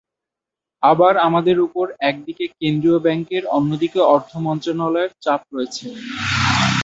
আবার 0.83 1.13
আমাদের 1.27 1.57
ওপর 1.59 1.85
একদিকে 2.09 2.45
কেন্দ্রীয় 2.59 2.99
ব্যাংকের, 2.99 3.43
অন্যদিকে 3.57 3.99
অর্থ 4.13 4.31
মন্ত্রণালয়ের 4.45 5.11
চাপ 5.23 5.41
রয়েছে। 5.53 5.85